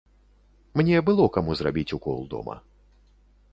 Мне 0.81 1.01
было 1.09 1.27
каму 1.37 1.51
зрабіць 1.61 1.95
укол 1.99 2.19
дома. 2.35 2.59